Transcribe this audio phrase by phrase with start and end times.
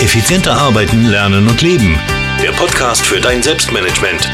[0.00, 1.98] Effizienter arbeiten, lernen und leben.
[2.40, 4.30] Der Podcast für dein Selbstmanagement.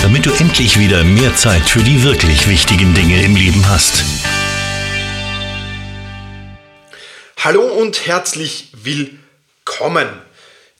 [0.00, 4.02] Damit du endlich wieder mehr Zeit für die wirklich wichtigen Dinge im Leben hast.
[7.36, 10.08] Hallo und herzlich willkommen.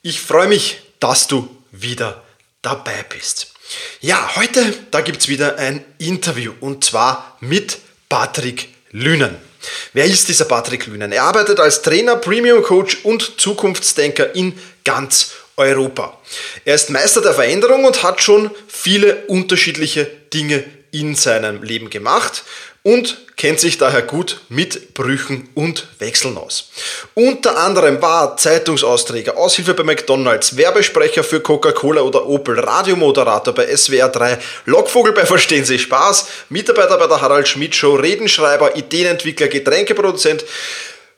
[0.00, 2.22] Ich freue mich, dass du wieder
[2.62, 3.52] dabei bist.
[4.00, 7.77] Ja, heute, da gibt es wieder ein Interview und zwar mit
[8.09, 9.48] Patrick Lünen.
[9.93, 11.12] Wer ist dieser Patrick Lünen?
[11.12, 16.19] Er arbeitet als Trainer, Premium Coach und Zukunftsdenker in ganz Europa.
[16.64, 22.45] Er ist Meister der Veränderung und hat schon viele unterschiedliche Dinge in seinem Leben gemacht
[22.88, 26.70] und kennt sich daher gut mit Brüchen und Wechseln aus.
[27.12, 34.09] Unter anderem war Zeitungsausträger, Aushilfe bei McDonalds, Werbesprecher für Coca-Cola oder Opel, Radiomoderator bei SWR
[34.09, 40.47] 3, Lockvogel bei Verstehen Sie Spaß, Mitarbeiter bei der Harald Schmidt Show, Redenschreiber, Ideenentwickler, Getränkeproduzent,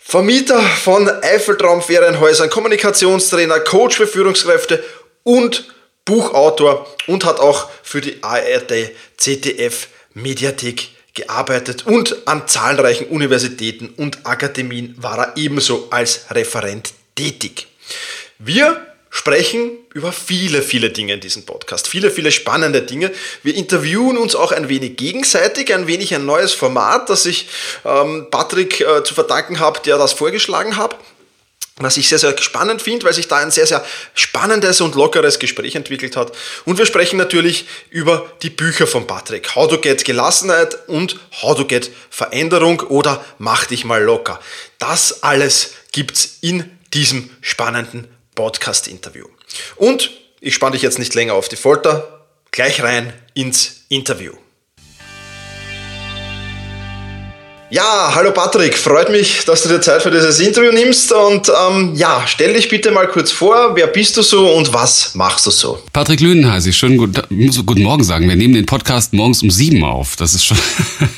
[0.00, 4.82] Vermieter von Eiffeltraum-Ferienhäusern, Kommunikationstrainer, Coach für Führungskräfte
[5.22, 5.72] und
[6.04, 10.88] Buchautor und hat auch für die ARD ZDF Mediathek
[11.20, 17.66] gearbeitet und an zahlreichen Universitäten und Akademien war er ebenso als Referent tätig.
[18.38, 21.88] Wir sprechen über viele, viele Dinge in diesem Podcast.
[21.88, 23.10] Viele, viele spannende Dinge.
[23.42, 27.48] Wir interviewen uns auch ein wenig gegenseitig, ein wenig ein neues Format, das ich
[27.84, 30.96] ähm, Patrick äh, zu verdanken habe, der das vorgeschlagen hat
[31.84, 35.38] was ich sehr, sehr spannend finde, weil sich da ein sehr, sehr spannendes und lockeres
[35.38, 36.32] Gespräch entwickelt hat.
[36.64, 39.54] Und wir sprechen natürlich über die Bücher von Patrick.
[39.54, 44.40] How to get Gelassenheit und How to get Veränderung oder Mach dich mal locker.
[44.78, 49.26] Das alles gibt's in diesem spannenden Podcast-Interview.
[49.76, 52.26] Und ich spanne dich jetzt nicht länger auf die Folter.
[52.50, 54.32] Gleich rein ins Interview.
[57.72, 61.92] Ja, hallo Patrick, freut mich, dass du dir Zeit für dieses Interview nimmst und ähm,
[61.94, 65.52] ja, stell dich bitte mal kurz vor, wer bist du so und was machst du
[65.52, 65.78] so?
[65.92, 69.44] Patrick Lünen heiße ich, schönen guten, muss guten Morgen sagen, wir nehmen den Podcast morgens
[69.44, 70.58] um sieben auf, das ist schon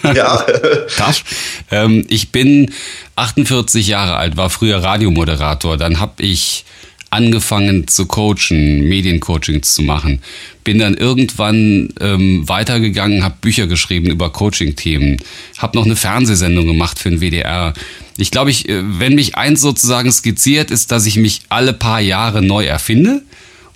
[0.14, 0.44] ja.
[0.98, 1.24] tough.
[1.70, 2.70] Ähm, ich bin
[3.16, 6.66] 48 Jahre alt, war früher Radiomoderator, dann habe ich
[7.12, 10.20] angefangen zu coachen, Mediencoachings zu machen.
[10.64, 15.18] Bin dann irgendwann ähm, weitergegangen, habe Bücher geschrieben über Coaching-Themen,
[15.58, 17.74] habe noch eine Fernsehsendung gemacht für den WDR.
[18.16, 22.00] Ich glaube, ich, äh, wenn mich eins sozusagen skizziert, ist, dass ich mich alle paar
[22.00, 23.22] Jahre neu erfinde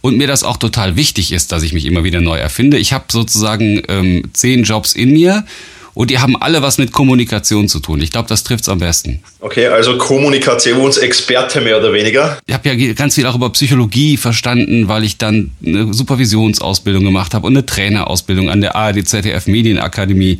[0.00, 2.78] und mir das auch total wichtig ist, dass ich mich immer wieder neu erfinde.
[2.78, 5.44] Ich habe sozusagen ähm, zehn Jobs in mir
[5.96, 8.02] und die haben alle was mit Kommunikation zu tun.
[8.02, 9.22] Ich glaube, das trifft es am besten.
[9.40, 12.38] Okay, also Kommunikationsexperte mehr oder weniger.
[12.44, 17.32] Ich habe ja ganz viel auch über Psychologie verstanden, weil ich dann eine Supervisionsausbildung gemacht
[17.32, 20.38] habe und eine Trainerausbildung an der ARD ZDF Medienakademie.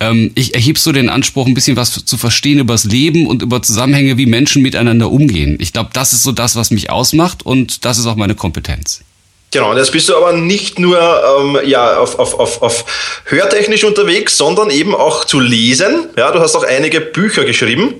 [0.00, 3.42] Ähm, ich erhebe so den Anspruch, ein bisschen was zu verstehen über das Leben und
[3.42, 5.58] über Zusammenhänge, wie Menschen miteinander umgehen.
[5.60, 9.02] Ich glaube, das ist so das, was mich ausmacht und das ist auch meine Kompetenz.
[9.50, 12.84] Genau, und jetzt bist du aber nicht nur ähm, ja, auf, auf, auf, auf
[13.24, 16.10] hörtechnisch unterwegs, sondern eben auch zu lesen.
[16.18, 17.94] Ja, du hast auch einige Bücher geschrieben,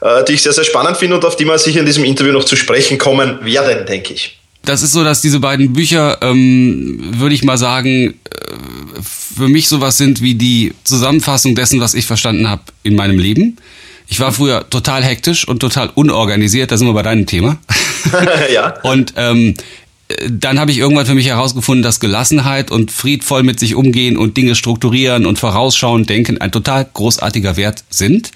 [0.00, 2.32] äh, die ich sehr, sehr spannend finde und auf die wir sicher in diesem Interview
[2.32, 4.40] noch zu sprechen kommen werden, denke ich.
[4.64, 8.54] Das ist so, dass diese beiden Bücher, ähm, würde ich mal sagen, äh,
[9.00, 13.56] für mich sowas sind wie die Zusammenfassung dessen, was ich verstanden habe in meinem Leben.
[14.08, 17.58] Ich war früher total hektisch und total unorganisiert, da sind wir bei deinem Thema.
[18.52, 18.74] ja.
[18.82, 19.54] Und ähm,
[20.28, 24.36] dann habe ich irgendwann für mich herausgefunden, dass Gelassenheit und friedvoll mit sich umgehen und
[24.36, 28.32] Dinge strukturieren und vorausschauend denken ein total großartiger Wert sind.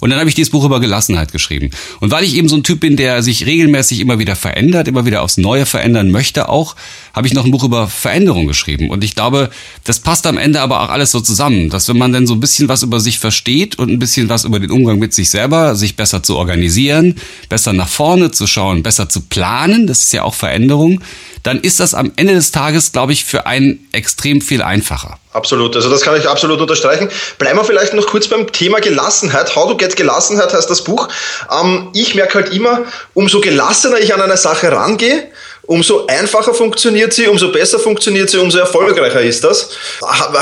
[0.00, 1.70] Und dann habe ich dieses Buch über Gelassenheit geschrieben.
[2.00, 5.06] Und weil ich eben so ein Typ bin, der sich regelmäßig immer wieder verändert, immer
[5.06, 6.76] wieder aufs Neue verändern möchte auch,
[7.12, 8.90] habe ich noch ein Buch über Veränderung geschrieben.
[8.90, 9.50] Und ich glaube,
[9.84, 12.40] das passt am Ende aber auch alles so zusammen, dass wenn man dann so ein
[12.40, 15.74] bisschen was über sich versteht und ein bisschen was über den Umgang mit sich selber,
[15.74, 17.14] sich besser zu organisieren,
[17.48, 21.00] besser nach vorne zu schauen, besser zu planen, das ist ja auch Veränderung,
[21.42, 25.18] dann ist das am Ende des Tages, glaube ich, für einen extrem viel einfacher.
[25.36, 27.10] Absolut, also das kann ich absolut unterstreichen.
[27.38, 29.54] Bleiben wir vielleicht noch kurz beim Thema Gelassenheit.
[29.54, 31.08] How to get Gelassenheit heißt das Buch.
[31.52, 35.24] Ähm, ich merke halt immer, umso gelassener ich an eine Sache rangehe,
[35.66, 39.76] umso einfacher funktioniert sie, umso besser funktioniert sie, umso erfolgreicher ist das.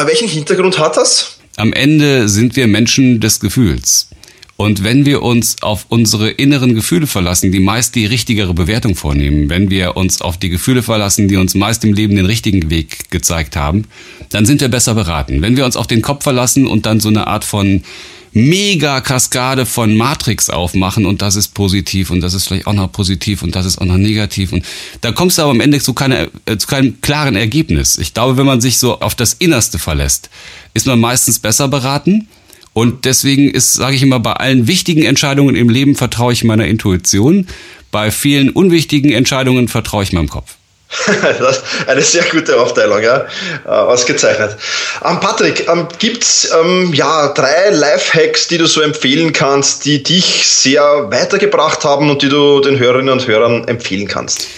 [0.04, 1.38] Welchen Hintergrund hat das?
[1.56, 4.06] Am Ende sind wir Menschen des Gefühls.
[4.56, 9.50] Und wenn wir uns auf unsere inneren Gefühle verlassen, die meist die richtigere Bewertung vornehmen,
[9.50, 13.10] wenn wir uns auf die Gefühle verlassen, die uns meist im Leben den richtigen Weg
[13.10, 13.86] gezeigt haben,
[14.30, 15.42] dann sind wir besser beraten.
[15.42, 17.82] Wenn wir uns auf den Kopf verlassen und dann so eine Art von
[18.32, 23.42] Mega-Kaskade von Matrix aufmachen und das ist positiv und das ist vielleicht auch noch positiv
[23.42, 24.64] und das ist auch noch negativ und
[25.02, 27.96] da kommst du aber am Ende zu, keine, äh, zu keinem klaren Ergebnis.
[27.96, 30.30] Ich glaube, wenn man sich so auf das Innerste verlässt,
[30.74, 32.26] ist man meistens besser beraten
[32.74, 36.66] und deswegen ist, sage ich immer, bei allen wichtigen Entscheidungen im Leben vertraue ich meiner
[36.66, 37.46] Intuition.
[37.90, 40.56] bei vielen unwichtigen Entscheidungen vertraue ich meinem Kopf.
[41.38, 43.26] das eine sehr gute Aufteilung, ja.
[43.64, 44.56] Äh, ausgezeichnet.
[45.04, 50.02] Ähm, Patrick, ähm, gibt es ähm, ja, drei Lifehacks, die du so empfehlen kannst, die
[50.02, 54.48] dich sehr weitergebracht haben und die du den Hörerinnen und Hörern empfehlen kannst?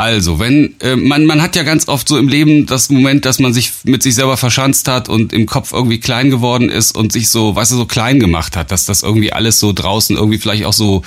[0.00, 3.38] Also, wenn äh, man man hat ja ganz oft so im Leben das Moment, dass
[3.38, 7.12] man sich mit sich selber verschanzt hat und im Kopf irgendwie klein geworden ist und
[7.12, 10.38] sich so, weißt du, so klein gemacht hat, dass das irgendwie alles so draußen irgendwie
[10.38, 11.02] vielleicht auch so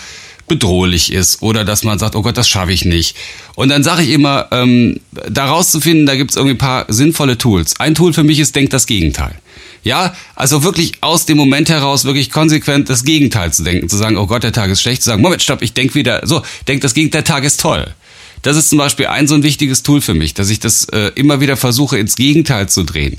[0.48, 3.16] bedrohlich ist oder dass man sagt, oh Gott, das schaffe ich nicht.
[3.56, 7.40] Und dann sage ich immer, ähm, da rauszufinden, da gibt es irgendwie ein paar sinnvolle
[7.40, 7.80] Tools.
[7.80, 9.34] Ein Tool für mich ist, denk das Gegenteil.
[9.82, 14.18] Ja, also wirklich aus dem Moment heraus wirklich konsequent das Gegenteil zu denken, zu sagen,
[14.18, 16.82] oh Gott, der Tag ist schlecht, zu sagen, Moment, stopp, ich denk wieder, so, denk
[16.82, 17.92] das Gegenteil, der Tag ist toll.
[18.44, 21.12] Das ist zum Beispiel ein so ein wichtiges Tool für mich, dass ich das äh,
[21.16, 23.18] immer wieder versuche ins Gegenteil zu drehen.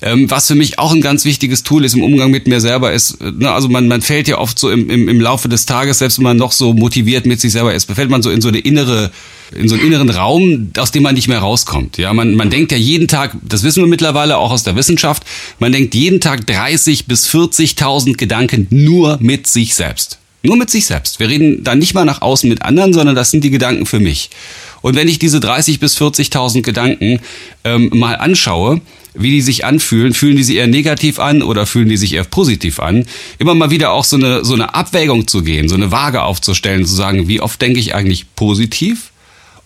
[0.00, 2.92] Ähm, was für mich auch ein ganz wichtiges Tool ist im Umgang mit mir selber
[2.92, 5.66] ist, äh, ne, also man, man fällt ja oft so im, im, im Laufe des
[5.66, 8.40] Tages, selbst wenn man noch so motiviert mit sich selber ist, fällt man so in
[8.40, 9.12] so eine innere
[9.54, 11.98] in so einen inneren Raum, aus dem man nicht mehr rauskommt.
[11.98, 15.24] Ja, man, man denkt ja jeden Tag, das wissen wir mittlerweile auch aus der Wissenschaft,
[15.58, 20.21] man denkt jeden Tag 30 bis 40.000 Gedanken nur mit sich selbst.
[20.42, 21.20] Nur mit sich selbst.
[21.20, 24.00] Wir reden da nicht mal nach außen mit anderen, sondern das sind die Gedanken für
[24.00, 24.30] mich.
[24.80, 27.20] Und wenn ich diese 30 bis 40.000 Gedanken
[27.64, 28.80] ähm, mal anschaue,
[29.14, 32.24] wie die sich anfühlen, fühlen die sich eher negativ an oder fühlen die sich eher
[32.24, 33.06] positiv an,
[33.38, 36.86] immer mal wieder auch so eine, so eine Abwägung zu gehen, so eine Waage aufzustellen,
[36.86, 39.12] zu sagen, wie oft denke ich eigentlich positiv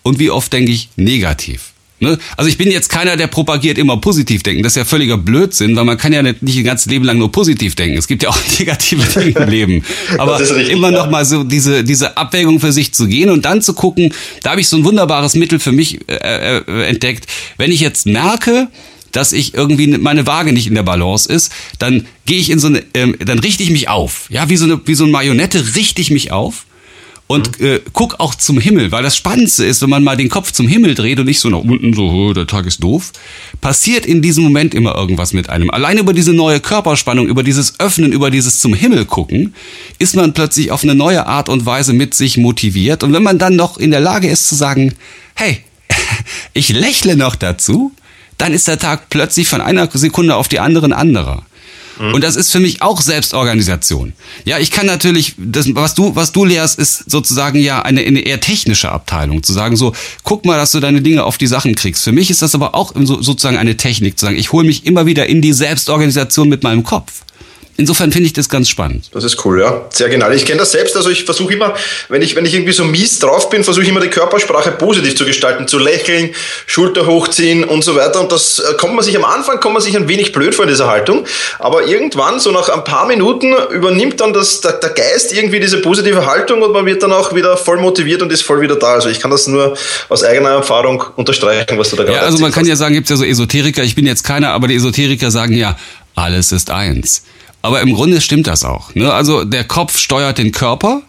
[0.03, 1.71] und wie oft denke ich negativ.
[1.99, 2.17] Ne?
[2.35, 4.61] Also ich bin jetzt keiner, der propagiert immer positiv denken.
[4.61, 7.17] Das ist ja völliger Blödsinn, weil man kann ja nicht, nicht ein ganzes Leben lang
[7.17, 7.97] nur positiv denken.
[7.97, 9.83] Es gibt ja auch negative Dinge im Leben.
[10.17, 13.63] Aber richtig, immer noch mal so diese, diese Abwägung für sich zu gehen und dann
[13.63, 14.13] zu gucken,
[14.43, 17.25] da habe ich so ein wunderbares Mittel für mich äh, äh, entdeckt.
[17.57, 18.67] Wenn ich jetzt merke,
[19.11, 22.67] dass ich irgendwie meine Waage nicht in der Balance ist, dann gehe ich in so
[22.67, 24.27] eine, ähm, dann richte ich mich auf.
[24.29, 26.66] Ja, wie so eine, wie so eine Marionette richte ich mich auf
[27.27, 30.53] und äh, guck auch zum Himmel, weil das Spannendste ist, wenn man mal den Kopf
[30.53, 33.11] zum Himmel dreht und nicht so nach unten, so, der Tag ist doof,
[33.59, 35.69] passiert in diesem Moment immer irgendwas mit einem.
[35.69, 39.53] Allein über diese neue Körperspannung, über dieses Öffnen, über dieses zum Himmel gucken,
[39.99, 43.03] ist man plötzlich auf eine neue Art und Weise mit sich motiviert.
[43.03, 44.93] Und wenn man dann noch in der Lage ist zu sagen,
[45.35, 45.59] hey,
[46.53, 47.91] ich lächle noch dazu,
[48.37, 51.43] dann ist der Tag plötzlich von einer Sekunde auf die andere ein anderer.
[51.99, 52.13] Mhm.
[52.13, 54.13] Und das ist für mich auch Selbstorganisation.
[54.45, 58.19] Ja, ich kann natürlich, das, was du, was du lehrst, ist sozusagen ja eine, eine
[58.19, 59.43] eher technische Abteilung.
[59.43, 62.03] Zu sagen so, guck mal, dass du deine Dinge auf die Sachen kriegst.
[62.03, 64.85] Für mich ist das aber auch so, sozusagen eine Technik, zu sagen, ich hole mich
[64.85, 67.23] immer wieder in die Selbstorganisation mit meinem Kopf.
[67.79, 69.11] Insofern finde ich das ganz spannend.
[69.13, 69.85] Das ist cool, ja.
[69.91, 70.33] Sehr genial.
[70.33, 71.75] Ich kenne das selbst, also ich versuche immer,
[72.09, 75.15] wenn ich, wenn ich irgendwie so mies drauf bin, versuche ich immer die Körpersprache positiv
[75.15, 76.33] zu gestalten, zu lächeln,
[76.65, 78.19] Schulter hochziehen und so weiter.
[78.19, 80.65] Und das äh, kommt man sich am Anfang, kommt man sich ein wenig blöd vor
[80.65, 81.25] in dieser Haltung.
[81.59, 85.77] Aber irgendwann, so nach ein paar Minuten, übernimmt dann das, der, der Geist irgendwie diese
[85.77, 88.93] positive Haltung und man wird dann auch wieder voll motiviert und ist voll wieder da.
[88.93, 89.77] Also ich kann das nur
[90.09, 92.69] aus eigener Erfahrung unterstreichen, was du da gerade Ja, also man kann hast.
[92.69, 95.53] ja sagen, gibt es ja so Esoteriker, ich bin jetzt keiner, aber die Esoteriker sagen
[95.53, 95.77] ja,
[96.15, 97.21] alles ist eins.
[97.67, 98.95] Aber im Grunde stimmt das auch.
[98.95, 99.11] Ne?
[99.11, 101.01] Also der Kopf steuert den Körper.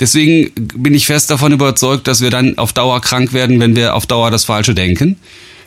[0.00, 3.94] Deswegen bin ich fest davon überzeugt, dass wir dann auf Dauer krank werden, wenn wir
[3.94, 5.16] auf Dauer das Falsche denken.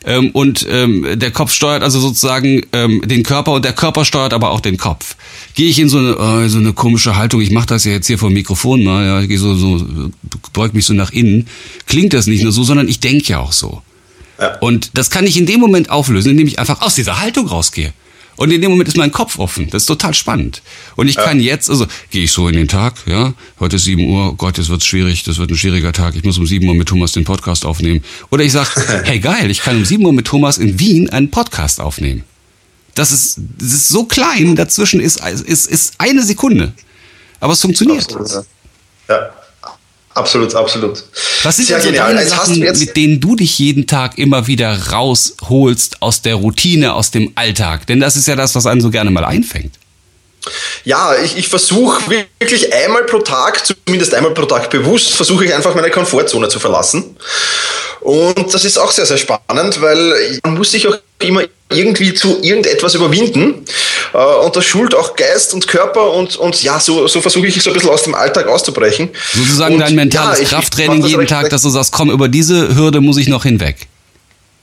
[0.05, 4.33] Ähm, und ähm, der Kopf steuert also sozusagen ähm, den Körper und der Körper steuert
[4.33, 5.15] aber auch den Kopf.
[5.55, 8.07] Gehe ich in so eine, äh, so eine komische Haltung, ich mache das ja jetzt
[8.07, 10.11] hier vor dem Mikrofon mal, ja, ich gehe so, so,
[10.51, 11.47] beug mich so nach innen,
[11.87, 13.81] klingt das nicht nur so, sondern ich denke ja auch so.
[14.37, 14.57] Ja.
[14.59, 17.93] Und das kann ich in dem Moment auflösen, indem ich einfach aus dieser Haltung rausgehe.
[18.39, 19.69] Und in dem Moment ist mein Kopf offen.
[19.69, 20.61] Das ist total spannend.
[20.95, 21.23] Und ich ja.
[21.23, 24.33] kann jetzt, also gehe ich so in den Tag, ja, heute ist 7 Uhr, oh
[24.33, 26.87] Gott, jetzt wird's schwierig, das wird ein schwieriger Tag, ich muss um 7 Uhr mit
[26.87, 28.01] Thomas den Podcast aufnehmen.
[28.29, 28.69] Oder ich sage,
[29.03, 32.23] hey geil, ich kann um 7 Uhr mit Thomas in Wien einen Podcast aufnehmen.
[32.95, 36.71] Das ist, das ist so klein, dazwischen ist, ist, ist eine Sekunde.
[37.41, 38.15] Aber es funktioniert.
[38.15, 38.45] Absolut,
[39.09, 39.29] ja.
[40.13, 41.03] Absolut, absolut.
[41.43, 42.13] Was sind Sehr genial.
[42.13, 47.11] Deine Sachen, mit denen du dich jeden Tag immer wieder rausholst aus der Routine, aus
[47.11, 47.85] dem Alltag?
[47.87, 49.75] Denn das ist ja das, was einem so gerne mal einfängt.
[50.83, 55.53] Ja, ich, ich versuche wirklich einmal pro Tag, zumindest einmal pro Tag bewusst, versuche ich
[55.53, 57.17] einfach meine Komfortzone zu verlassen.
[58.01, 62.41] Und das ist auch sehr, sehr spannend, weil man muss sich auch immer irgendwie zu
[62.41, 63.65] irgendetwas überwinden.
[64.13, 67.61] Äh, und das schult auch Geist und Körper und, und ja, so, so versuche ich
[67.61, 69.09] so ein bisschen aus dem Alltag auszubrechen.
[69.33, 73.01] Sozusagen und, dein mentales ja, Krafttraining jeden Tag, dass du sagst, komm, über diese Hürde
[73.01, 73.87] muss ich noch hinweg.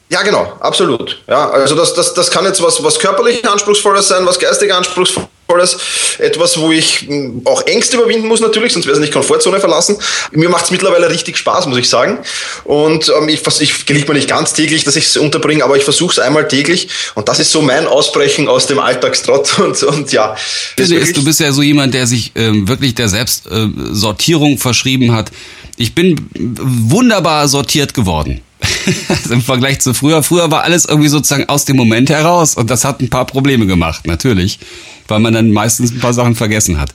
[0.08, 1.22] Ja, genau, absolut.
[1.28, 5.28] Ja, also das, das, das kann jetzt was, was körperlich anspruchsvolles sein, was geistig anspruchsvolles
[5.46, 5.76] Sinnvolles,
[6.18, 9.96] etwas, wo ich hm, auch Ängste überwinden muss natürlich, sonst wäre es nicht Komfortzone verlassen.
[10.32, 12.18] Mir macht es mittlerweile richtig Spaß, muss ich sagen.
[12.64, 15.84] Und ähm, ich, ich gelingt mir nicht ganz täglich, dass ich es unterbringe, aber ich
[15.84, 16.88] versuche es einmal täglich.
[17.14, 19.58] Und das ist so mein Ausbrechen aus dem Alltagstrott.
[19.66, 20.36] Und, und ja.
[20.76, 25.30] Ist, du bist ja so jemand, der sich ähm, wirklich der Selbstsortierung äh, verschrieben hat.
[25.76, 28.42] Ich bin wunderbar sortiert geworden.
[29.08, 30.22] Also Im Vergleich zu früher.
[30.22, 33.66] Früher war alles irgendwie sozusagen aus dem Moment heraus und das hat ein paar Probleme
[33.66, 34.58] gemacht, natürlich,
[35.08, 36.92] weil man dann meistens ein paar Sachen vergessen hat.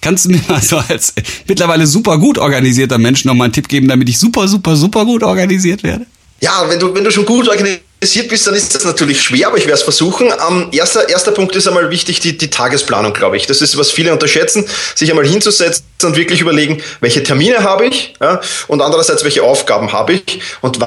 [0.00, 1.12] Kannst du mir mal so als
[1.46, 5.22] mittlerweile super gut organisierter Mensch nochmal einen Tipp geben, damit ich super, super, super gut
[5.22, 6.06] organisiert werde?
[6.40, 9.58] Ja, wenn du, wenn du schon gut organisiert bist, dann ist das natürlich schwer, aber
[9.58, 10.28] ich werde es versuchen.
[10.48, 13.46] Ähm, erster, erster Punkt ist einmal wichtig, die, die Tagesplanung, glaube ich.
[13.46, 18.14] Das ist, was viele unterschätzen, sich einmal hinzusetzen und wirklich überlegen, welche Termine habe ich
[18.22, 20.78] ja, und andererseits, welche Aufgaben habe ich und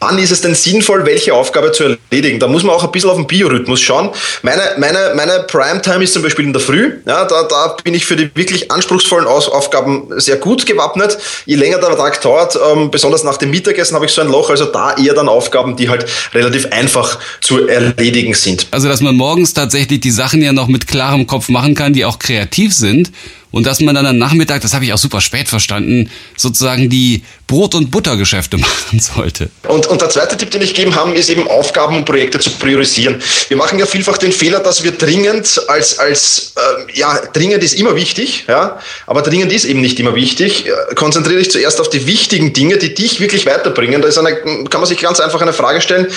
[0.00, 2.38] wann ist es denn sinnvoll, welche Aufgabe zu erledigen?
[2.38, 4.10] Da muss man auch ein bisschen auf den Biorhythmus schauen.
[4.42, 6.94] Meine, meine, meine Primetime ist zum Beispiel in der Früh.
[7.06, 11.18] Ja, da, da bin ich für die wirklich anspruchsvollen Aufgaben sehr gut gewappnet.
[11.46, 14.50] Je länger der Tag dauert, ähm, besonders nach dem Mittagessen habe ich so ein Loch.
[14.50, 18.66] Also da eher dann Aufgaben, die halt relativ einfach zu erledigen sind.
[18.70, 22.04] Also dass man morgens tatsächlich die Sachen ja noch mit klarem Kopf machen kann, die
[22.04, 23.10] auch kreativ sind
[23.50, 27.22] und dass man dann am Nachmittag, das habe ich auch super spät verstanden, sozusagen die
[27.46, 29.50] Brot- und Buttergeschäfte machen sollte.
[29.66, 32.50] Und, und der zweite Tipp, den ich geben habe, ist eben Aufgaben und Projekte zu
[32.50, 33.22] priorisieren.
[33.48, 37.74] Wir machen ja vielfach den Fehler, dass wir dringend als, als äh, ja, dringend ist
[37.74, 40.66] immer wichtig, ja, aber dringend ist eben nicht immer wichtig.
[40.66, 44.02] Äh, konzentriere dich zuerst auf die wichtigen Dinge, die dich wirklich weiterbringen.
[44.02, 46.08] Da ist eine, kann man sich ganz einfach eine Frage stellen.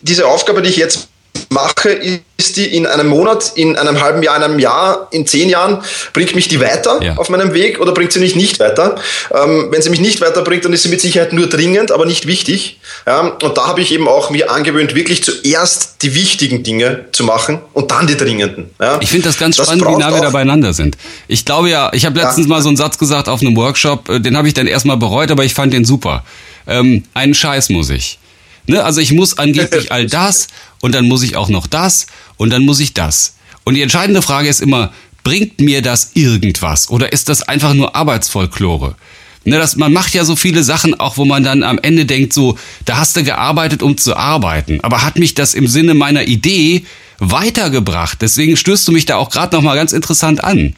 [0.00, 1.09] Diese Aufgabe, die ich jetzt
[1.50, 1.90] mache,
[2.36, 5.82] ist die in einem Monat, in einem halben Jahr, in einem Jahr, in zehn Jahren,
[6.12, 7.16] bringt mich die weiter ja.
[7.16, 8.96] auf meinem Weg oder bringt sie mich nicht weiter?
[9.34, 12.26] Ähm, wenn sie mich nicht weiterbringt, dann ist sie mit Sicherheit nur dringend, aber nicht
[12.26, 12.78] wichtig.
[13.06, 17.24] Ja, und da habe ich eben auch mir angewöhnt, wirklich zuerst die wichtigen Dinge zu
[17.24, 18.70] machen und dann die dringenden.
[18.80, 18.98] Ja.
[19.00, 20.96] Ich finde das ganz das spannend, wie nah wir da beieinander sind.
[21.26, 24.20] Ich glaube ja, ich habe letztens mal so einen Satz gesagt auf einem Workshop, äh,
[24.20, 26.24] den habe ich dann erstmal bereut, aber ich fand den super.
[26.66, 28.18] Ähm, einen Scheiß muss ich.
[28.66, 28.82] Ne?
[28.82, 30.48] Also ich muss angeblich all das
[30.80, 33.34] und dann muss ich auch noch das und dann muss ich das.
[33.64, 37.94] Und die entscheidende Frage ist immer, bringt mir das irgendwas oder ist das einfach nur
[37.94, 38.96] Arbeitsfolklore?
[39.44, 42.34] Ne, das, man macht ja so viele Sachen auch, wo man dann am Ende denkt,
[42.34, 44.80] so, da hast du gearbeitet, um zu arbeiten.
[44.82, 46.84] Aber hat mich das im Sinne meiner Idee
[47.18, 48.18] weitergebracht?
[48.20, 50.74] Deswegen stößt du mich da auch gerade nochmal ganz interessant an.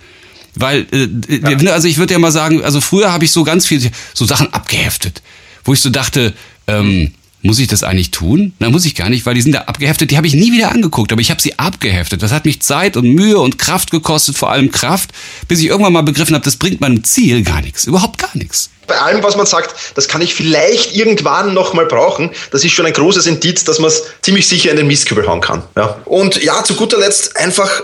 [0.55, 1.57] Weil, äh, ja.
[1.57, 4.25] Ne, also ich würde ja mal sagen, also früher habe ich so ganz viel so
[4.27, 5.23] Sachen abgeheftet,
[5.65, 6.33] wo ich so dachte,
[6.69, 7.13] ähm,
[7.43, 8.53] muss ich das eigentlich tun?
[8.59, 10.11] Na, muss ich gar nicht, weil die sind da abgeheftet.
[10.11, 12.23] Die habe ich nie wieder angeguckt, aber ich habe sie abgeheftet.
[12.23, 15.11] Das hat mich Zeit und Mühe und Kraft gekostet, vor allem Kraft,
[15.49, 18.71] bis ich irgendwann mal begriffen habe, das bringt meinem Ziel gar nichts, überhaupt gar nichts.
[18.87, 22.73] Bei allem, was man sagt, das kann ich vielleicht irgendwann noch mal brauchen, das ist
[22.73, 25.63] schon ein großes Indiz, dass man es ziemlich sicher in den Mistkübel hauen kann.
[25.77, 26.01] Ja.
[26.05, 27.83] Und ja, zu guter Letzt einfach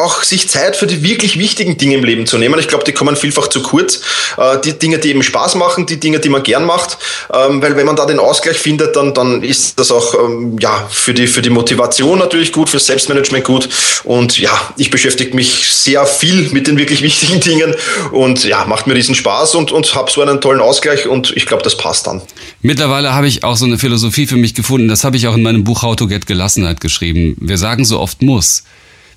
[0.00, 2.58] auch sich Zeit für die wirklich wichtigen Dinge im Leben zu nehmen.
[2.58, 4.00] Ich glaube, die kommen vielfach zu kurz.
[4.36, 6.98] Äh, die Dinge, die eben Spaß machen, die Dinge, die man gern macht.
[7.32, 10.86] Ähm, weil wenn man da den Ausgleich findet, dann, dann ist das auch ähm, ja,
[10.90, 13.68] für, die, für die Motivation natürlich gut, fürs Selbstmanagement gut.
[14.04, 17.74] Und ja, ich beschäftige mich sehr viel mit den wirklich wichtigen Dingen
[18.12, 21.46] und ja, macht mir riesen Spaß und, und habe so einen tollen Ausgleich und ich
[21.46, 22.22] glaube, das passt dann.
[22.62, 24.88] Mittlerweile habe ich auch so eine Philosophie für mich gefunden.
[24.88, 27.36] Das habe ich auch in meinem Buch How to Get Gelassenheit geschrieben.
[27.40, 28.64] Wir sagen so oft muss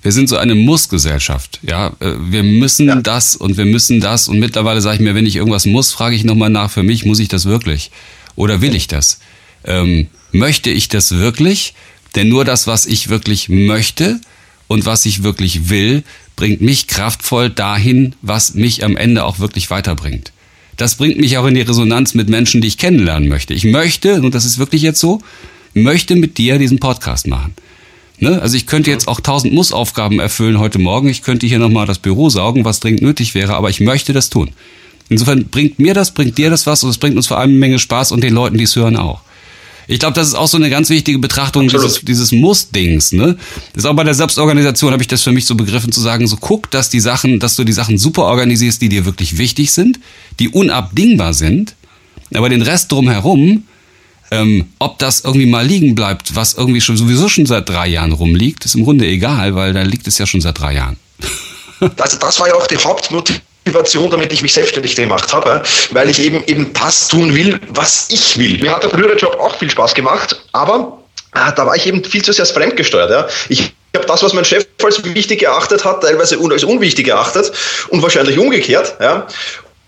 [0.04, 1.60] wir sind so eine Muss-Gesellschaft.
[1.62, 2.96] Ja, äh, wir müssen ja.
[2.96, 4.28] das und wir müssen das.
[4.28, 7.06] Und mittlerweile sage ich mir, wenn ich irgendwas muss, frage ich nochmal nach für mich,
[7.06, 7.90] muss ich das wirklich?
[8.36, 9.18] Oder will ich das?
[9.64, 11.72] Ähm, möchte ich das wirklich?
[12.14, 14.20] Denn nur das, was ich wirklich möchte
[14.68, 16.04] und was ich wirklich will,
[16.36, 20.32] bringt mich kraftvoll dahin, was mich am Ende auch wirklich weiterbringt.
[20.76, 23.54] Das bringt mich auch in die Resonanz mit Menschen, die ich kennenlernen möchte.
[23.54, 25.22] Ich möchte, und das ist wirklich jetzt so,
[25.72, 27.54] möchte mit dir diesen Podcast machen.
[28.18, 28.40] Ne?
[28.40, 31.08] Also ich könnte jetzt auch tausend Mussaufgaben erfüllen heute Morgen.
[31.08, 34.30] Ich könnte hier nochmal das Büro saugen, was dringend nötig wäre, aber ich möchte das
[34.30, 34.50] tun.
[35.08, 37.58] Insofern bringt mir das, bringt dir das was und es bringt uns vor allem eine
[37.58, 39.20] Menge Spaß und den Leuten, die es hören, auch.
[39.86, 43.12] Ich glaube, das ist auch so eine ganz wichtige Betrachtung dieses, dieses Muss-Dings.
[43.12, 43.36] Ne?
[43.74, 46.26] Das ist auch bei der Selbstorganisation habe ich das für mich so begriffen zu sagen,
[46.26, 49.72] so guck, dass die Sachen, dass du die Sachen super organisierst, die dir wirklich wichtig
[49.72, 50.00] sind,
[50.38, 51.74] die unabdingbar sind,
[52.32, 53.64] aber den Rest drumherum
[54.30, 58.12] ähm, ob das irgendwie mal liegen bleibt, was irgendwie schon sowieso schon seit drei Jahren
[58.12, 60.96] rumliegt, ist im Grunde egal, weil da liegt es ja schon seit drei Jahren.
[61.98, 66.20] Also das war ja auch die Hauptmotivation, damit ich mich selbstständig gemacht habe, weil ich
[66.20, 68.58] eben eben das tun will, was ich will.
[68.58, 71.02] Mir hat der frühere Job auch viel Spaß gemacht, aber
[71.34, 73.10] äh, da war ich eben viel zu sehr fremdgesteuert.
[73.10, 73.26] Ja.
[73.48, 77.52] Ich habe das, was mein Chef als wichtig erachtet hat, teilweise als unwichtig erachtet
[77.88, 78.96] und wahrscheinlich umgekehrt.
[79.00, 79.26] Ja.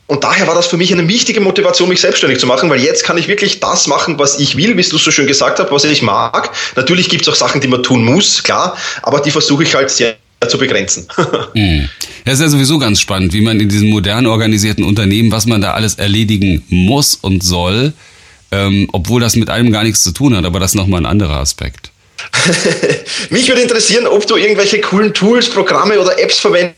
[0.08, 3.02] Und daher war das für mich eine wichtige Motivation, mich selbstständig zu machen, weil jetzt
[3.02, 5.84] kann ich wirklich das machen, was ich will, wie du so schön gesagt hast, was
[5.84, 6.50] ich mag.
[6.76, 9.90] Natürlich gibt es auch Sachen, die man tun muss, klar, aber die versuche ich halt
[9.90, 10.16] sehr
[10.48, 11.08] zu begrenzen.
[11.54, 11.88] hm.
[12.24, 15.60] Das ist ja sowieso ganz spannend, wie man in diesen modern organisierten Unternehmen, was man
[15.60, 17.92] da alles erledigen muss und soll,
[18.52, 21.06] ähm, obwohl das mit einem gar nichts zu tun hat, aber das ist nochmal ein
[21.06, 21.90] anderer Aspekt.
[23.30, 26.76] Mich würde interessieren, ob du irgendwelche coolen Tools, Programme oder Apps verwendest,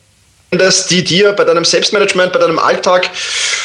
[0.51, 3.11] die dir bei deinem Selbstmanagement, bei deinem Alltag,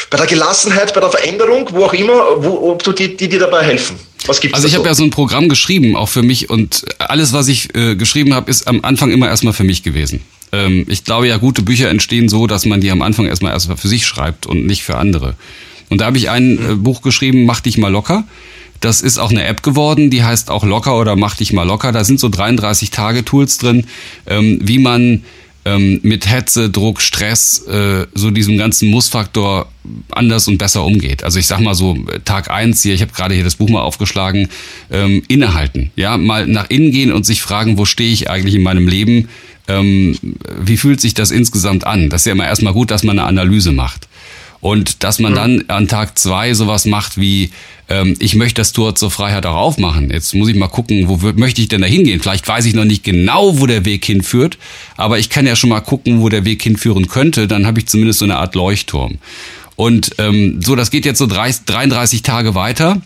[0.10, 3.40] bei der Gelassenheit, bei der Veränderung, wo auch immer, wo, ob du die, die dir
[3.40, 3.98] dabei helfen.
[4.26, 7.34] Was gibt's also ich habe ja so ein Programm geschrieben, auch für mich und alles,
[7.34, 10.22] was ich äh, geschrieben habe, ist am Anfang immer erstmal für mich gewesen.
[10.52, 13.78] Ähm, ich glaube ja, gute Bücher entstehen so, dass man die am Anfang erstmal erstmal
[13.78, 15.36] für sich schreibt und nicht für andere.
[15.90, 18.24] Und da habe ich ein äh, Buch geschrieben, Mach dich mal locker.
[18.80, 21.92] Das ist auch eine App geworden, die heißt auch Locker oder Mach dich mal locker.
[21.92, 23.88] Da sind so 33 Tage Tools drin,
[24.28, 25.24] ähm, wie man
[25.66, 29.72] ähm, mit Hetze, Druck, Stress, äh, so diesem ganzen Mussfaktor
[30.12, 31.24] anders und besser umgeht.
[31.24, 33.82] Also ich sag mal so, Tag eins hier, ich habe gerade hier das Buch mal
[33.82, 34.50] aufgeschlagen,
[34.92, 35.92] ähm, innehalten.
[35.96, 39.30] Ja, mal nach innen gehen und sich fragen, wo stehe ich eigentlich in meinem Leben?
[39.68, 40.18] Ähm,
[40.62, 42.10] wie fühlt sich das insgesamt an?
[42.10, 44.08] Das ist ja immer erstmal gut, dass man eine Analyse macht.
[44.64, 47.50] Und dass man dann an Tag zwei sowas macht wie,
[47.90, 50.10] ähm, ich möchte das Tor zur Freiheit auch aufmachen.
[50.10, 52.22] Jetzt muss ich mal gucken, wo möchte ich denn da hingehen?
[52.22, 54.58] Vielleicht weiß ich noch nicht genau, wo der Weg hinführt,
[54.96, 57.50] aber ich kann ja schon mal gucken, wo der Weg hinführen könnte.
[57.50, 59.18] Dann habe ich zumindest so eine Art Leuchtturm.
[59.76, 63.02] Und ähm, so, das geht jetzt so 30, 33 Tage weiter.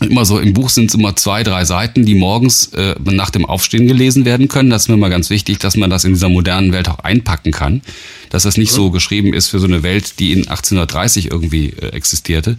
[0.00, 3.46] Immer so, im Buch sind es immer zwei, drei Seiten, die morgens äh, nach dem
[3.46, 4.68] Aufstehen gelesen werden können.
[4.68, 7.52] Das ist mir mal ganz wichtig, dass man das in dieser modernen Welt auch einpacken
[7.52, 7.80] kann.
[8.28, 11.90] Dass das nicht so geschrieben ist für so eine Welt, die in 1830 irgendwie äh,
[11.90, 12.56] existierte.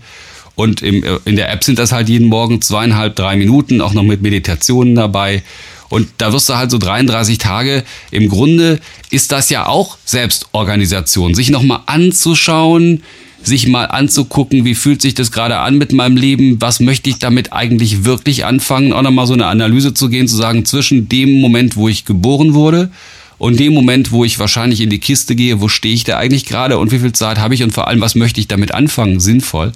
[0.56, 3.94] Und im, äh, in der App sind das halt jeden Morgen zweieinhalb, drei Minuten, auch
[3.94, 5.44] noch mit Meditationen dabei.
[5.90, 7.84] Und da wirst du halt so 33 Tage.
[8.12, 8.80] Im Grunde
[9.12, 13.04] ist das ja auch Selbstorganisation, sich nochmal anzuschauen,
[13.46, 17.20] sich mal anzugucken, wie fühlt sich das gerade an mit meinem Leben, was möchte ich
[17.20, 21.42] damit eigentlich wirklich anfangen, auch nochmal so eine Analyse zu gehen, zu sagen, zwischen dem
[21.42, 22.90] Moment, wo ich geboren wurde
[23.38, 26.46] und dem Moment, wo ich wahrscheinlich in die Kiste gehe, wo stehe ich da eigentlich
[26.46, 29.20] gerade und wie viel Zeit habe ich und vor allem, was möchte ich damit anfangen,
[29.20, 29.72] sinnvoll.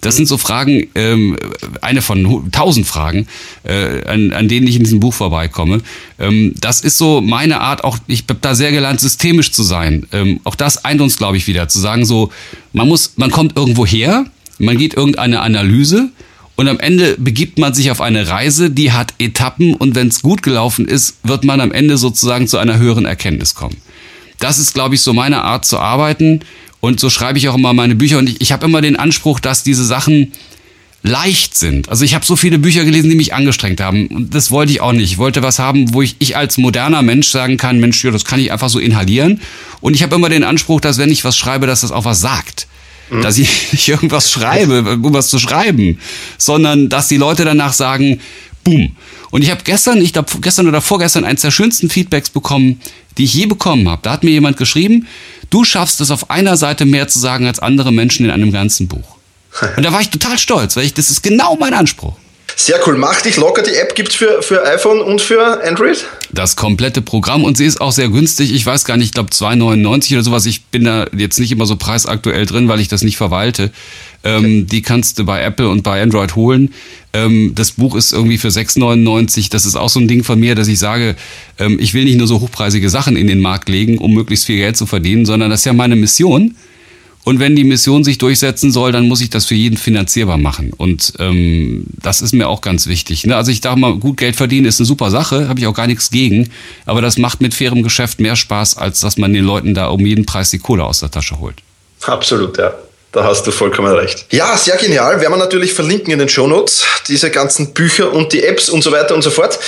[0.00, 1.36] Das sind so Fragen, ähm,
[1.80, 3.26] eine von tausend Fragen,
[3.64, 5.80] äh, an, an denen ich in diesem Buch vorbeikomme.
[6.20, 10.06] Ähm, das ist so meine Art, auch ich habe da sehr gelernt, systemisch zu sein.
[10.12, 12.30] Ähm, auch das eint uns, glaube ich, wieder, zu sagen so,
[12.72, 14.26] man muss, man kommt irgendwo her,
[14.58, 16.10] man geht irgendeine Analyse
[16.58, 20.22] und am Ende begibt man sich auf eine Reise, die hat Etappen und wenn es
[20.22, 23.76] gut gelaufen ist, wird man am Ende sozusagen zu einer höheren Erkenntnis kommen.
[24.40, 26.40] Das ist, glaube ich, so meine Art zu arbeiten.
[26.80, 28.18] Und so schreibe ich auch immer meine Bücher.
[28.18, 30.32] Und ich, ich habe immer den Anspruch, dass diese Sachen
[31.04, 31.90] leicht sind.
[31.90, 34.08] Also ich habe so viele Bücher gelesen, die mich angestrengt haben.
[34.08, 35.12] Und das wollte ich auch nicht.
[35.12, 38.24] Ich wollte was haben, wo ich, ich als moderner Mensch sagen kann, Mensch, ja, das
[38.24, 39.40] kann ich einfach so inhalieren.
[39.80, 42.20] Und ich habe immer den Anspruch, dass wenn ich was schreibe, dass das auch was
[42.20, 42.66] sagt.
[43.10, 43.22] Mhm.
[43.22, 45.98] Dass ich nicht irgendwas schreibe, um was zu schreiben,
[46.36, 48.20] sondern dass die Leute danach sagen,
[48.64, 48.96] boom.
[49.30, 52.80] Und ich habe gestern, ich glaube gestern oder vorgestern eins der schönsten Feedbacks bekommen,
[53.18, 54.00] die ich je bekommen habe.
[54.02, 55.06] Da hat mir jemand geschrieben,
[55.50, 58.88] du schaffst es auf einer Seite mehr zu sagen als andere Menschen in einem ganzen
[58.88, 59.16] Buch.
[59.76, 62.14] Und da war ich total stolz, weil ich, das ist genau mein Anspruch.
[62.60, 62.98] Sehr cool.
[62.98, 63.62] Mach dich locker.
[63.62, 66.04] Die App gibt es für, für iPhone und für Android?
[66.32, 68.52] Das komplette Programm und sie ist auch sehr günstig.
[68.52, 70.44] Ich weiß gar nicht, ich glaube 2,99 oder sowas.
[70.44, 73.70] Ich bin da jetzt nicht immer so preisaktuell drin, weil ich das nicht verwalte.
[74.24, 76.74] Ähm, die kannst du bei Apple und bei Android holen.
[77.12, 79.52] Ähm, das Buch ist irgendwie für 6,99.
[79.52, 81.14] Das ist auch so ein Ding von mir, dass ich sage,
[81.60, 84.56] ähm, ich will nicht nur so hochpreisige Sachen in den Markt legen, um möglichst viel
[84.56, 86.56] Geld zu verdienen, sondern das ist ja meine Mission
[87.28, 90.72] und wenn die Mission sich durchsetzen soll, dann muss ich das für jeden finanzierbar machen.
[90.74, 93.26] Und ähm, das ist mir auch ganz wichtig.
[93.26, 93.36] Ne?
[93.36, 95.86] Also ich dachte mal, gut Geld verdienen ist eine super Sache, habe ich auch gar
[95.86, 96.48] nichts gegen.
[96.86, 100.06] Aber das macht mit fairem Geschäft mehr Spaß, als dass man den Leuten da um
[100.06, 101.56] jeden Preis die Kohle aus der Tasche holt.
[102.06, 102.72] Absolut, ja.
[103.12, 104.24] Da hast du vollkommen recht.
[104.30, 105.20] Ja, sehr genial.
[105.20, 108.90] Werden wir natürlich verlinken in den Shownotes, diese ganzen Bücher und die Apps und so
[108.90, 109.58] weiter und so fort.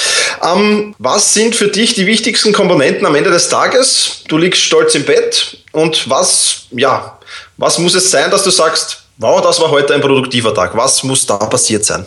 [0.42, 4.24] Ähm, was sind für dich die wichtigsten Komponenten am Ende des Tages?
[4.28, 7.18] Du liegst stolz im Bett und was, ja,
[7.56, 10.76] was muss es sein, dass du sagst, wow, das war heute ein produktiver Tag?
[10.76, 12.06] Was muss da passiert sein?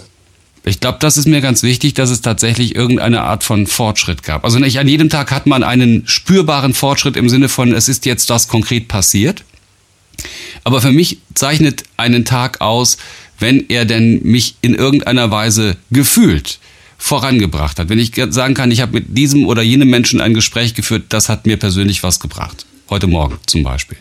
[0.66, 4.46] Ich glaube, das ist mir ganz wichtig, dass es tatsächlich irgendeine Art von Fortschritt gab.
[4.46, 8.06] Also nicht an jedem Tag hat man einen spürbaren Fortschritt im Sinne von, es ist
[8.06, 9.44] jetzt das konkret passiert.
[10.64, 12.98] Aber für mich zeichnet einen Tag aus,
[13.40, 16.60] wenn er denn mich in irgendeiner Weise gefühlt
[16.98, 17.90] vorangebracht hat.
[17.90, 21.28] Wenn ich sagen kann, ich habe mit diesem oder jenem Menschen ein Gespräch geführt, das
[21.28, 22.66] hat mir persönlich was gebracht.
[22.90, 23.98] Heute Morgen zum Beispiel.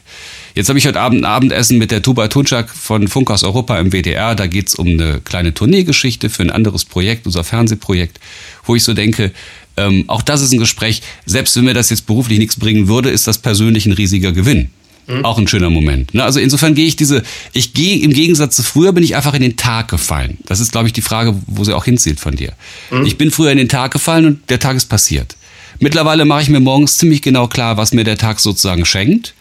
[0.55, 3.79] Jetzt habe ich heute Abend ein Abendessen mit der Tuba Tunczak von Funk aus Europa
[3.79, 4.35] im WDR.
[4.35, 8.21] Da geht es um eine kleine Tourneegeschichte für ein anderes Projekt, unser Fernsehprojekt,
[8.65, 9.33] wo ich so denke,
[9.79, 13.09] ähm, auch das ist ein Gespräch, selbst wenn mir das jetzt beruflich nichts bringen würde,
[13.09, 14.71] ist das persönlich ein riesiger Gewinn.
[15.07, 15.25] Mhm.
[15.25, 16.13] Auch ein schöner Moment.
[16.13, 16.23] Ne?
[16.23, 17.23] Also insofern gehe ich diese,
[17.55, 20.37] ich gehe im Gegensatz zu früher, bin ich einfach in den Tag gefallen.
[20.45, 22.53] Das ist, glaube ich, die Frage, wo sie auch hinzielt von dir.
[22.91, 23.07] Mhm.
[23.07, 25.37] Ich bin früher in den Tag gefallen und der Tag ist passiert.
[25.81, 29.35] Mittlerweile mache ich mir morgens ziemlich genau klar, was mir der Tag sozusagen schenkt,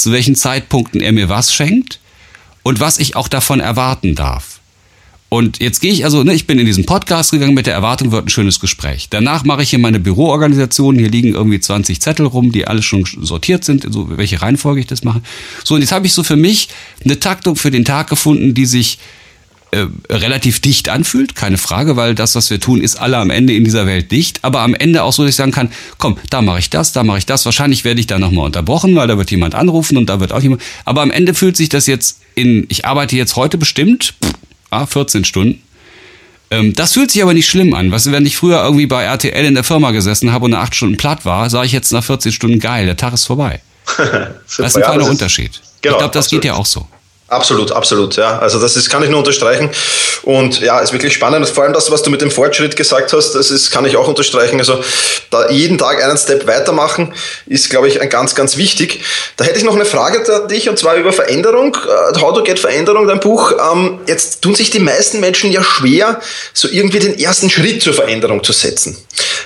[0.00, 2.00] zu welchen Zeitpunkten er mir was schenkt
[2.62, 4.60] und was ich auch davon erwarten darf.
[5.30, 8.10] Und jetzt gehe ich also, ne, ich bin in diesen Podcast gegangen mit der Erwartung,
[8.10, 9.06] wird ein schönes Gespräch.
[9.10, 10.98] Danach mache ich hier meine Büroorganisation.
[10.98, 14.88] Hier liegen irgendwie 20 Zettel rum, die alle schon sortiert sind, so welche Reihenfolge ich
[14.88, 15.22] das mache.
[15.62, 16.68] So, und jetzt habe ich so für mich
[17.04, 18.98] eine Taktung für den Tag gefunden, die sich
[19.72, 23.54] äh, relativ dicht anfühlt, keine Frage, weil das, was wir tun, ist alle am Ende
[23.54, 26.42] in dieser Welt dicht, aber am Ende auch so, dass ich sagen kann, komm, da
[26.42, 27.44] mache ich das, da mache ich das.
[27.44, 30.42] Wahrscheinlich werde ich da nochmal unterbrochen, weil da wird jemand anrufen und da wird auch
[30.42, 30.62] jemand.
[30.84, 34.32] Aber am Ende fühlt sich das jetzt in, ich arbeite jetzt heute bestimmt, pff,
[34.70, 35.62] ah, 14 Stunden.
[36.50, 37.92] Ähm, das fühlt sich aber nicht schlimm an.
[37.92, 40.74] Was, wenn ich früher irgendwie bei RTL in der Firma gesessen habe und nach acht
[40.74, 43.60] Stunden platt war, sage ich jetzt nach 14 Stunden geil, der Tag ist vorbei.
[43.96, 45.60] das ist ein kleiner ja, Unterschied.
[45.80, 46.42] Genau, ich glaube, das absolut.
[46.42, 46.88] geht ja auch so.
[47.30, 48.40] Absolut, absolut, ja.
[48.40, 49.70] Also das ist, kann ich nur unterstreichen.
[50.22, 51.48] Und ja, ist wirklich spannend.
[51.48, 54.08] Vor allem das, was du mit dem Fortschritt gesagt hast, das ist, kann ich auch
[54.08, 54.58] unterstreichen.
[54.58, 54.82] Also
[55.30, 57.14] da jeden Tag einen Step weitermachen,
[57.46, 59.04] ist, glaube ich, ein ganz, ganz wichtig.
[59.36, 61.76] Da hätte ich noch eine Frage an dich, und zwar über Veränderung.
[61.76, 63.52] Uh, How to Get Veränderung, dein Buch.
[63.72, 66.20] Ähm, jetzt tun sich die meisten Menschen ja schwer,
[66.52, 68.96] so irgendwie den ersten Schritt zur Veränderung zu setzen.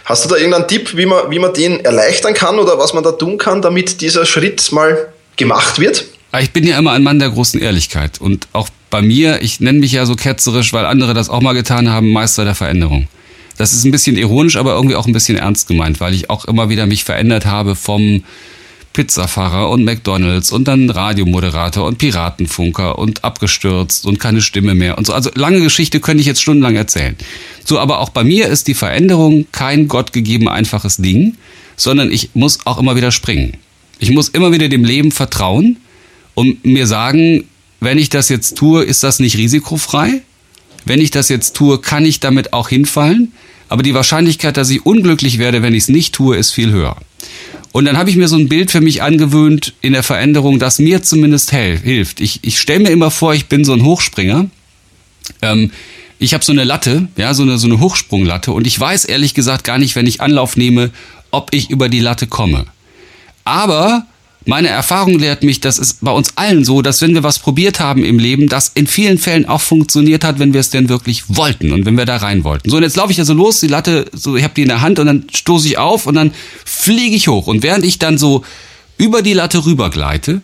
[0.06, 3.04] Hast du da irgendeinen Tipp, wie man, wie man den erleichtern kann oder was man
[3.04, 6.06] da tun kann, damit dieser Schritt mal gemacht wird?
[6.40, 8.20] Ich bin ja immer ein Mann der großen Ehrlichkeit.
[8.20, 11.52] Und auch bei mir, ich nenne mich ja so ketzerisch, weil andere das auch mal
[11.52, 13.08] getan haben, Meister der Veränderung.
[13.56, 16.44] Das ist ein bisschen ironisch, aber irgendwie auch ein bisschen ernst gemeint, weil ich auch
[16.44, 18.24] immer wieder mich verändert habe vom
[18.92, 25.06] Pizzafahrer und McDonalds und dann Radiomoderator und Piratenfunker und abgestürzt und keine Stimme mehr und
[25.06, 25.12] so.
[25.12, 27.16] Also lange Geschichte könnte ich jetzt stundenlang erzählen.
[27.64, 31.36] So, aber auch bei mir ist die Veränderung kein gottgegeben einfaches Ding,
[31.76, 33.56] sondern ich muss auch immer wieder springen.
[33.98, 35.76] Ich muss immer wieder dem Leben vertrauen
[36.34, 37.44] und mir sagen,
[37.80, 40.22] wenn ich das jetzt tue, ist das nicht risikofrei.
[40.84, 43.32] Wenn ich das jetzt tue, kann ich damit auch hinfallen.
[43.68, 46.96] Aber die Wahrscheinlichkeit, dass ich unglücklich werde, wenn ich es nicht tue, ist viel höher.
[47.72, 50.78] Und dann habe ich mir so ein Bild für mich angewöhnt in der Veränderung, das
[50.78, 52.20] mir zumindest hilft.
[52.20, 54.46] Ich, ich stelle mir immer vor, ich bin so ein Hochspringer.
[55.42, 55.72] Ähm,
[56.18, 58.52] ich habe so eine Latte, ja, so eine, so eine Hochsprunglatte.
[58.52, 60.90] Und ich weiß ehrlich gesagt gar nicht, wenn ich Anlauf nehme,
[61.32, 62.66] ob ich über die Latte komme.
[63.44, 64.06] Aber
[64.46, 67.80] meine Erfahrung lehrt mich, das ist bei uns allen so, dass wenn wir was probiert
[67.80, 71.24] haben im Leben, das in vielen Fällen auch funktioniert hat, wenn wir es denn wirklich
[71.28, 72.68] wollten und wenn wir da rein wollten.
[72.68, 74.68] So, und jetzt laufe ich ja so los, die Latte, so, ich habe die in
[74.68, 76.32] der Hand und dann stoße ich auf und dann
[76.64, 77.46] fliege ich hoch.
[77.46, 78.44] Und während ich dann so
[78.98, 80.42] über die Latte rübergleite,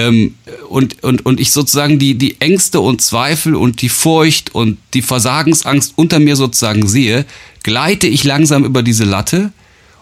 [0.00, 0.34] ähm,
[0.68, 5.02] und, und, und ich sozusagen die, die Ängste und Zweifel und die Furcht und die
[5.02, 7.26] Versagensangst unter mir sozusagen sehe,
[7.62, 9.52] gleite ich langsam über diese Latte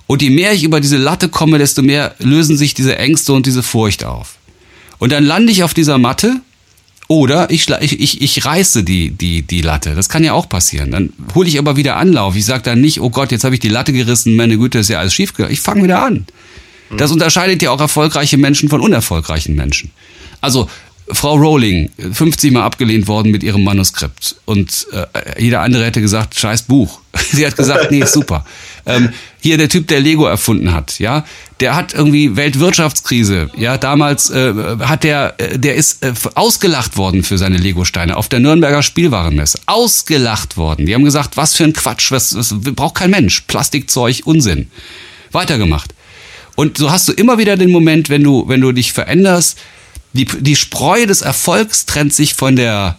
[0.09, 3.47] und je mehr ich über diese Latte komme, desto mehr lösen sich diese Ängste und
[3.47, 4.37] diese Furcht auf.
[4.99, 6.41] Und dann lande ich auf dieser Matte
[7.09, 9.95] oder ich, ich, ich, reiße die, die, die Latte.
[9.95, 10.91] Das kann ja auch passieren.
[10.91, 12.37] Dann hole ich aber wieder Anlauf.
[12.37, 14.89] Ich sage dann nicht, oh Gott, jetzt habe ich die Latte gerissen, meine Güte, ist
[14.89, 16.27] ja alles schief Ich fange wieder an.
[16.97, 19.91] Das unterscheidet ja auch erfolgreiche Menschen von unerfolgreichen Menschen.
[20.41, 20.71] Also
[21.11, 24.37] Frau Rowling, 50 Mal abgelehnt worden mit ihrem Manuskript.
[24.45, 27.01] Und äh, jeder andere hätte gesagt, scheiß Buch.
[27.33, 28.45] Sie hat gesagt, nee, super.
[28.89, 31.25] Ähm, hier der Typ, der Lego erfunden hat, ja,
[31.61, 37.23] der hat irgendwie Weltwirtschaftskrise, ja, damals äh, hat der, äh, der ist äh, ausgelacht worden
[37.23, 39.61] für seine Lego-Steine auf der Nürnberger Spielwarenmesse.
[39.67, 40.87] Ausgelacht worden.
[40.87, 43.43] Die haben gesagt, was für ein Quatsch, was, was braucht kein Mensch.
[43.43, 44.71] Plastikzeug, Unsinn.
[45.31, 45.95] Weitergemacht.
[46.57, 49.59] Und so hast du immer wieder den Moment, wenn du, wenn du dich veränderst,
[50.13, 52.97] die, die Spreu des Erfolgs trennt sich von der,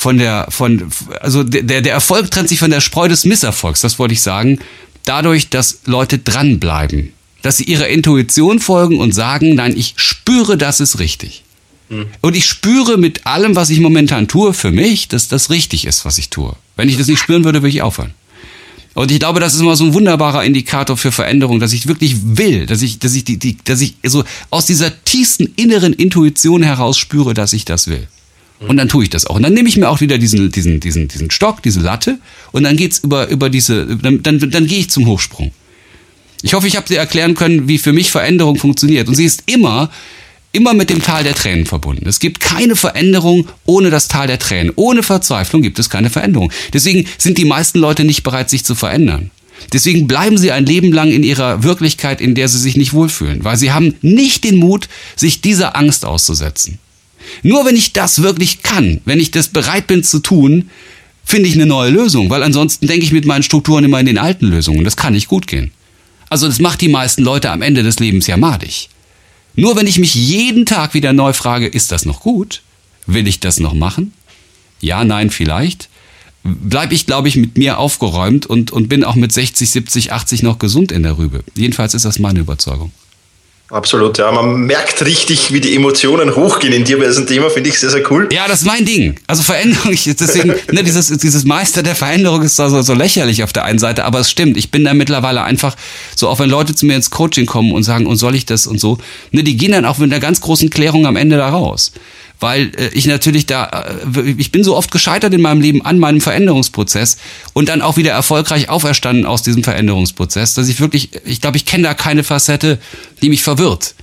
[0.00, 3.98] von der, von, also der, der Erfolg trennt sich von der Spreu des Misserfolgs, das
[3.98, 4.58] wollte ich sagen,
[5.04, 7.12] dadurch, dass Leute dranbleiben.
[7.42, 11.44] Dass sie ihrer Intuition folgen und sagen, nein, ich spüre, das ist richtig.
[11.90, 12.06] Mhm.
[12.22, 16.06] Und ich spüre mit allem, was ich momentan tue, für mich, dass das richtig ist,
[16.06, 16.56] was ich tue.
[16.76, 18.14] Wenn ich das nicht spüren würde, würde ich aufhören.
[18.94, 22.16] Und ich glaube, das ist immer so ein wunderbarer Indikator für Veränderung, dass ich wirklich
[22.22, 26.62] will, dass ich, dass ich die, die, dass ich so aus dieser tiefsten inneren Intuition
[26.62, 28.08] heraus spüre, dass ich das will.
[28.66, 29.36] Und dann tue ich das auch.
[29.36, 32.18] Und dann nehme ich mir auch wieder diesen, diesen, diesen, diesen Stock, diese Latte,
[32.52, 35.52] und dann geht's über, über diese, dann, dann, dann gehe ich zum Hochsprung.
[36.42, 39.08] Ich hoffe, ich habe dir erklären können, wie für mich Veränderung funktioniert.
[39.08, 39.90] Und sie ist immer,
[40.52, 42.08] immer mit dem Tal der Tränen verbunden.
[42.08, 44.72] Es gibt keine Veränderung ohne das Tal der Tränen.
[44.76, 46.52] Ohne Verzweiflung gibt es keine Veränderung.
[46.72, 49.30] Deswegen sind die meisten Leute nicht bereit, sich zu verändern.
[49.72, 53.44] Deswegen bleiben sie ein Leben lang in ihrer Wirklichkeit, in der sie sich nicht wohlfühlen,
[53.44, 56.78] weil sie haben nicht den Mut, sich dieser Angst auszusetzen.
[57.42, 60.70] Nur wenn ich das wirklich kann, wenn ich das bereit bin zu tun,
[61.24, 64.18] finde ich eine neue Lösung, weil ansonsten denke ich mit meinen Strukturen immer in den
[64.18, 64.84] alten Lösungen.
[64.84, 65.70] Das kann nicht gut gehen.
[66.28, 68.88] Also das macht die meisten Leute am Ende des Lebens ja madig.
[69.56, 72.62] Nur wenn ich mich jeden Tag wieder neu frage, ist das noch gut?
[73.06, 74.12] Will ich das noch machen?
[74.80, 75.88] Ja, nein, vielleicht.
[76.42, 80.42] bleibe ich, glaube ich, mit mir aufgeräumt und, und bin auch mit 60, 70, 80
[80.42, 81.44] noch gesund in der Rübe.
[81.54, 82.92] Jedenfalls ist das meine Überzeugung.
[83.70, 84.32] Absolut, ja.
[84.32, 87.90] Man merkt richtig, wie die Emotionen hochgehen in dir bei diesem Thema, finde ich sehr,
[87.90, 88.28] sehr cool.
[88.32, 89.14] Ja, das ist mein Ding.
[89.28, 93.52] Also Veränderung, ich, deswegen, ne, dieses, dieses Meister der Veränderung ist so, so lächerlich auf
[93.52, 94.56] der einen Seite, aber es stimmt.
[94.56, 95.76] Ich bin da mittlerweile einfach
[96.16, 98.66] so, auch wenn Leute zu mir ins Coaching kommen und sagen, und soll ich das
[98.66, 98.98] und so,
[99.30, 101.92] ne, die gehen dann auch mit einer ganz großen Klärung am Ende da raus
[102.40, 105.98] weil äh, ich natürlich da, äh, ich bin so oft gescheitert in meinem Leben an
[105.98, 107.18] meinem Veränderungsprozess
[107.52, 111.66] und dann auch wieder erfolgreich auferstanden aus diesem Veränderungsprozess, dass ich wirklich, ich glaube, ich
[111.66, 112.78] kenne da keine Facette,
[113.22, 113.94] die mich verwirrt.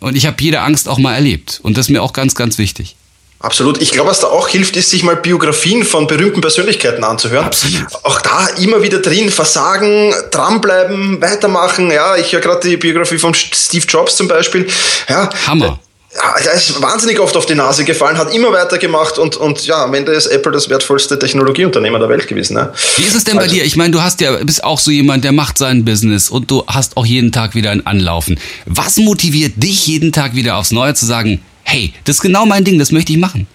[0.00, 1.60] Und ich habe jede Angst auch mal erlebt.
[1.62, 2.96] Und das ist mir auch ganz, ganz wichtig.
[3.40, 3.80] Absolut.
[3.82, 7.44] Ich glaube, was da auch hilft, ist, sich mal Biografien von berühmten Persönlichkeiten anzuhören.
[7.44, 7.86] Absolut.
[8.02, 11.90] Auch da immer wieder drin, Versagen, dranbleiben, weitermachen.
[11.90, 14.66] Ja, ich höre gerade die Biografie von Steve Jobs zum Beispiel.
[15.08, 15.78] Ja, Hammer
[16.14, 19.94] er ist wahnsinnig oft auf die Nase gefallen, hat immer weitergemacht und, und ja, am
[19.94, 22.54] Ende ist Apple das wertvollste Technologieunternehmen der Welt gewesen.
[22.54, 22.72] Ne?
[22.96, 23.64] Wie ist es denn also, bei dir?
[23.64, 26.64] Ich meine, du hast ja, bist auch so jemand, der macht sein Business und du
[26.66, 28.38] hast auch jeden Tag wieder ein Anlaufen.
[28.66, 32.64] Was motiviert dich jeden Tag wieder aufs Neue zu sagen, hey, das ist genau mein
[32.64, 33.46] Ding, das möchte ich machen?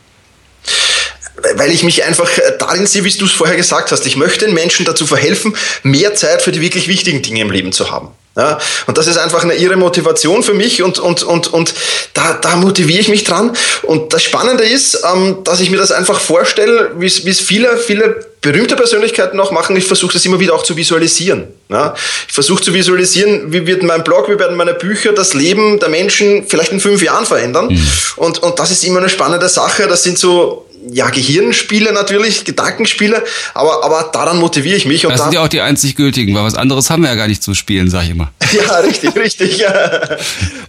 [1.55, 4.05] weil ich mich einfach darin sehe, wie du es vorher gesagt hast.
[4.05, 7.71] Ich möchte den Menschen dazu verhelfen, mehr Zeit für die wirklich wichtigen Dinge im Leben
[7.71, 8.09] zu haben.
[8.37, 11.73] Ja, und das ist einfach eine irre Motivation für mich und, und, und, und
[12.13, 13.55] da, da motiviere ich mich dran.
[13.83, 18.27] Und das Spannende ist, ähm, dass ich mir das einfach vorstelle, wie es viele, viele
[18.41, 19.75] berühmte Persönlichkeiten auch machen.
[19.75, 21.47] Ich versuche das immer wieder auch zu visualisieren.
[21.69, 21.93] Ja,
[22.27, 25.89] ich versuche zu visualisieren, wie wird mein Blog, wie werden meine Bücher das Leben der
[25.89, 27.67] Menschen vielleicht in fünf Jahren verändern.
[27.67, 27.87] Mhm.
[28.15, 29.87] Und, und das ist immer eine spannende Sache.
[29.87, 35.05] Das sind so ja, Gehirnspiele natürlich, Gedankenspiele, aber, aber daran motiviere ich mich.
[35.05, 37.27] Und das sind ja auch die einzig gültigen, weil was anderes haben wir ja gar
[37.27, 38.31] nicht zu spielen, sag ich immer.
[38.51, 39.63] ja, richtig, richtig.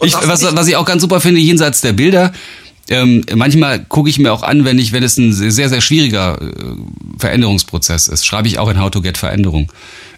[0.02, 2.32] ich, was, was ich auch ganz super finde, jenseits der Bilder,
[2.88, 6.40] ähm, manchmal gucke ich mir auch an, wenn ich, wenn es ein sehr, sehr schwieriger
[6.40, 6.54] äh,
[7.18, 9.70] Veränderungsprozess ist, schreibe ich auch in How to Get Veränderung.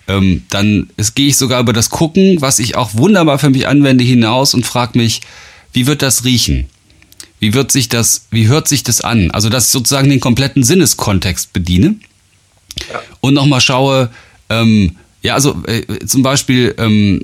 [0.08, 4.04] Ähm, dann gehe ich sogar über das Gucken, was ich auch wunderbar für mich anwende,
[4.04, 5.20] hinaus und frage mich,
[5.72, 6.68] wie wird das riechen?
[7.42, 9.32] Wie wird sich das, wie hört sich das an?
[9.32, 11.96] Also, dass ich sozusagen den kompletten Sinneskontext bediene
[12.88, 13.02] ja.
[13.20, 14.10] und nochmal schaue,
[14.48, 17.20] ähm, ja, also äh, zum Beispiel, ähm,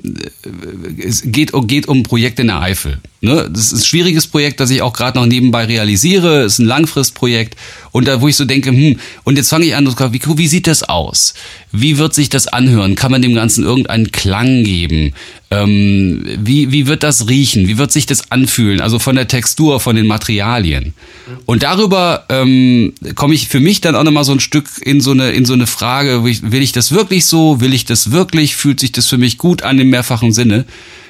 [1.01, 2.99] es geht, geht um Projekte in der Eifel.
[3.21, 3.49] Ne?
[3.51, 6.43] Das ist ein schwieriges Projekt, das ich auch gerade noch nebenbei realisiere.
[6.43, 7.55] Es ist ein Langfristprojekt.
[7.91, 10.67] Und da, wo ich so denke, hm, und jetzt fange ich an, wie, wie sieht
[10.67, 11.33] das aus?
[11.71, 12.95] Wie wird sich das anhören?
[12.95, 15.13] Kann man dem Ganzen irgendeinen Klang geben?
[15.51, 17.67] Ähm, wie, wie wird das riechen?
[17.67, 18.79] Wie wird sich das anfühlen?
[18.79, 20.93] Also von der Textur, von den Materialien.
[21.45, 25.11] Und darüber ähm, komme ich für mich dann auch nochmal so ein Stück in so
[25.11, 27.59] eine, in so eine Frage, will ich das wirklich so?
[27.59, 28.55] Will ich das wirklich?
[28.55, 30.65] Fühlt sich das für mich gut an im mehrfachen Sinne?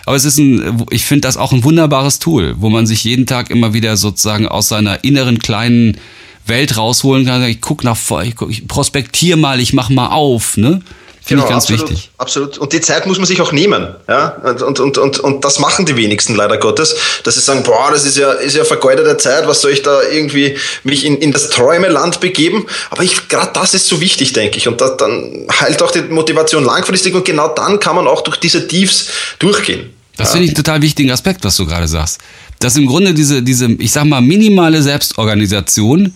[0.10, 3.28] Aber es ist ein, ich finde das auch ein wunderbares Tool, wo man sich jeden
[3.28, 6.00] Tag immer wieder sozusagen aus seiner inneren kleinen
[6.48, 7.44] Welt rausholen kann.
[7.44, 10.82] Ich guck nach vor, ich, ich prospektiere mal, ich mach mal auf, ne?
[11.22, 12.10] Finde genau, ich ganz absolut, wichtig.
[12.18, 12.58] Absolut.
[12.58, 13.88] Und die Zeit muss man sich auch nehmen.
[14.08, 14.30] Ja?
[14.66, 18.04] Und, und, und, und das machen die wenigsten leider Gottes, dass sie sagen, boah, das
[18.04, 21.52] ist ja, ist ja vergeudete Zeit, was soll ich da irgendwie mich in, in das
[21.52, 22.66] Träumeland begeben?
[22.90, 24.68] Aber gerade das ist so wichtig, denke ich.
[24.68, 28.38] Und das, dann heilt auch die Motivation langfristig und genau dann kann man auch durch
[28.38, 29.99] diese Tiefs durchgehen.
[30.20, 30.32] Das ja.
[30.34, 32.20] finde ich einen total wichtigen Aspekt, was du gerade sagst.
[32.60, 36.14] Dass im Grunde diese, diese, ich sag mal, minimale Selbstorganisation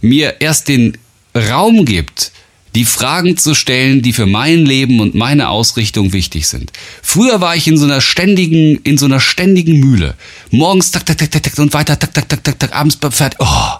[0.00, 0.96] mir erst den
[1.34, 2.30] Raum gibt,
[2.76, 6.70] die Fragen zu stellen, die für mein Leben und meine Ausrichtung wichtig sind.
[7.02, 10.14] Früher war ich in so einer ständigen, in so einer ständigen Mühle.
[10.52, 13.40] Morgens tak, tak, tak, tak, tak und weiter tak, tak, tak, tak, tak, abends fertig.
[13.40, 13.78] Oh.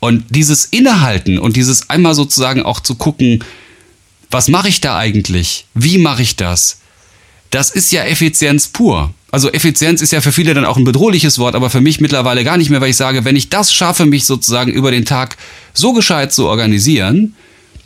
[0.00, 3.44] Und dieses Innehalten und dieses einmal sozusagen auch zu gucken,
[4.30, 5.66] was mache ich da eigentlich?
[5.74, 6.78] Wie mache ich das?
[7.54, 9.14] Das ist ja Effizienz pur.
[9.30, 12.42] Also Effizienz ist ja für viele dann auch ein bedrohliches Wort, aber für mich mittlerweile
[12.42, 15.36] gar nicht mehr, weil ich sage, wenn ich das schaffe, mich sozusagen über den Tag
[15.72, 17.36] so gescheit zu organisieren,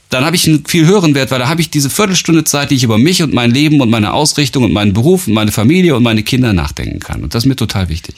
[0.09, 2.77] dann habe ich einen viel höheren Wert, weil da habe ich diese Viertelstunde Zeit, die
[2.77, 5.97] ich über mich und mein Leben und meine Ausrichtung und meinen Beruf und meine Familie
[5.97, 7.23] und meine Kinder nachdenken kann.
[7.23, 8.15] Und das ist mir total wichtig.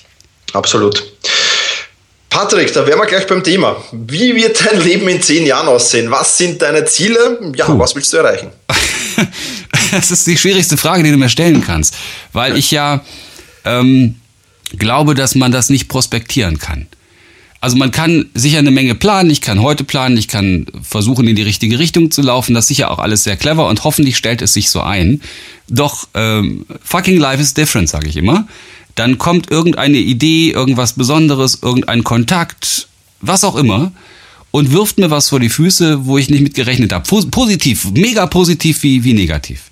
[0.52, 1.02] Absolut.
[2.28, 3.76] Patrick, da wären wir gleich beim Thema.
[3.90, 6.12] Wie wird dein Leben in zehn Jahren aussehen?
[6.12, 7.40] Was sind deine Ziele?
[7.56, 7.76] Ja, Puh.
[7.76, 8.50] was willst du erreichen?
[9.92, 11.96] das ist die schwierigste Frage, die du mir stellen kannst,
[12.32, 13.02] weil ich ja
[13.64, 14.16] ähm,
[14.76, 16.86] glaube, dass man das nicht prospektieren kann.
[17.62, 21.36] Also man kann sicher eine Menge planen, ich kann heute planen, ich kann versuchen, in
[21.36, 24.40] die richtige Richtung zu laufen, das ist sicher auch alles sehr clever und hoffentlich stellt
[24.40, 25.20] es sich so ein.
[25.68, 28.48] Doch ähm, fucking life is different, sage ich immer.
[28.94, 32.88] Dann kommt irgendeine Idee, irgendwas Besonderes, irgendein Kontakt,
[33.20, 33.92] was auch immer
[34.50, 37.06] und wirft mir was vor die Füße, wo ich nicht mit gerechnet habe.
[37.30, 39.62] Positiv, mega positiv wie, wie negativ.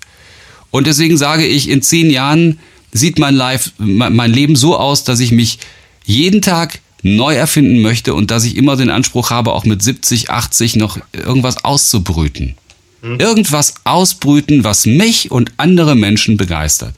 [0.71, 2.59] Und deswegen sage ich, in zehn Jahren
[2.91, 5.59] sieht mein, Life, mein Leben so aus, dass ich mich
[6.05, 10.29] jeden Tag neu erfinden möchte und dass ich immer den Anspruch habe, auch mit 70,
[10.29, 12.55] 80 noch irgendwas auszubrüten.
[13.01, 13.19] Hm.
[13.19, 16.93] Irgendwas ausbrüten, was mich und andere Menschen begeistert.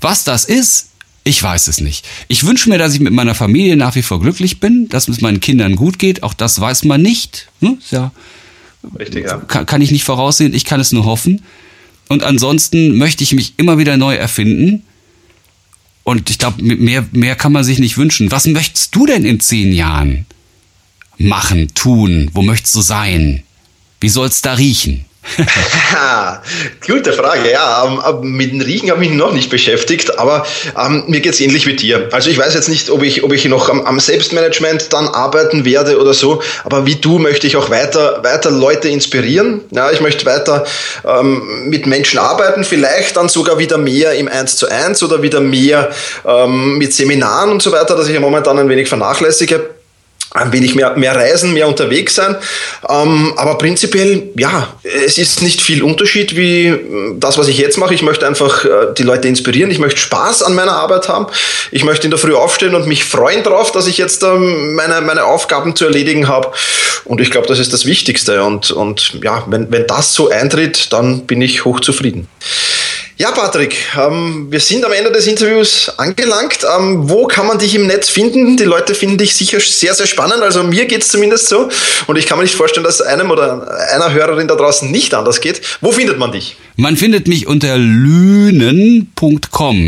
[0.00, 0.90] Was das ist,
[1.26, 2.06] ich weiß es nicht.
[2.28, 5.20] Ich wünsche mir, dass ich mit meiner Familie nach wie vor glücklich bin, dass es
[5.20, 6.22] meinen Kindern gut geht.
[6.22, 7.48] Auch das weiß man nicht.
[7.60, 7.78] Hm?
[7.90, 8.12] Ja,
[8.98, 9.38] Richtig, ja.
[9.38, 10.54] Kann, kann ich nicht voraussehen.
[10.54, 11.42] Ich kann es nur hoffen.
[12.08, 14.84] Und ansonsten möchte ich mich immer wieder neu erfinden.
[16.04, 18.30] Und ich glaube, mehr, mehr kann man sich nicht wünschen.
[18.30, 20.26] Was möchtest du denn in zehn Jahren
[21.18, 22.30] machen, tun?
[22.32, 23.42] Wo möchtest du sein?
[24.00, 25.04] Wie soll es da riechen?
[26.86, 27.84] Gute Frage, ja.
[27.84, 30.46] Ähm, ähm, mit dem Riechen habe ich mich noch nicht beschäftigt, aber
[30.80, 32.08] ähm, mir geht es ähnlich wie dir.
[32.12, 35.64] Also ich weiß jetzt nicht, ob ich, ob ich noch am, am, Selbstmanagement dann arbeiten
[35.64, 39.62] werde oder so, aber wie du möchte ich auch weiter, weiter Leute inspirieren.
[39.70, 40.64] Ja, ich möchte weiter
[41.04, 45.40] ähm, mit Menschen arbeiten, vielleicht dann sogar wieder mehr im 1 zu 1 oder wieder
[45.40, 45.90] mehr
[46.24, 49.75] ähm, mit Seminaren und so weiter, dass ich ja momentan ein wenig vernachlässige
[50.36, 52.36] ein wenig mehr, mehr reisen, mehr unterwegs sein.
[52.88, 57.78] Ähm, aber prinzipiell, ja, es ist nicht viel Unterschied wie äh, das, was ich jetzt
[57.78, 57.94] mache.
[57.94, 59.70] Ich möchte einfach äh, die Leute inspirieren.
[59.70, 61.26] Ich möchte Spaß an meiner Arbeit haben.
[61.70, 65.00] Ich möchte in der Früh aufstehen und mich freuen darauf, dass ich jetzt ähm, meine,
[65.00, 66.52] meine Aufgaben zu erledigen habe.
[67.04, 68.42] Und ich glaube, das ist das Wichtigste.
[68.42, 72.28] Und, und ja, wenn, wenn das so eintritt, dann bin ich hochzufrieden.
[73.18, 76.58] Ja, Patrick, ähm, wir sind am Ende des Interviews angelangt.
[76.78, 78.58] Ähm, wo kann man dich im Netz finden?
[78.58, 80.42] Die Leute finden dich sicher sehr, sehr spannend.
[80.42, 81.70] Also mir geht es zumindest so.
[82.08, 85.40] Und ich kann mir nicht vorstellen, dass einem oder einer Hörerin da draußen nicht anders
[85.40, 85.62] geht.
[85.80, 86.58] Wo findet man dich?
[86.76, 89.12] Man findet mich unter lünen.com.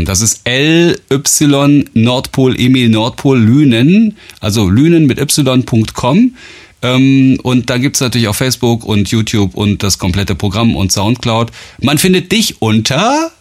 [0.05, 4.17] Das ist L-Y Nordpol Emil Nordpol Lünen.
[4.39, 6.35] Also lünen mit y.com.
[6.81, 11.51] Ähm, und da gibt's natürlich auch Facebook und YouTube und das komplette Programm und Soundcloud.
[11.79, 13.31] Man findet dich unter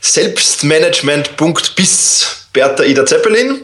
[0.00, 3.62] selbstmanagement.bis Bertha Ida Zeppelin.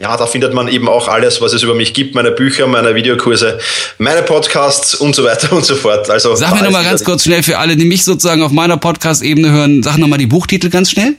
[0.00, 2.96] Ja, da findet man eben auch alles, was es über mich gibt, meine Bücher, meine
[2.96, 3.60] Videokurse,
[3.98, 6.10] meine Podcasts und so weiter und so fort.
[6.10, 9.52] Also sag mir nochmal ganz kurz schnell für alle, die mich sozusagen auf meiner Podcast-Ebene
[9.52, 11.14] hören, sag nochmal die Buchtitel ganz schnell.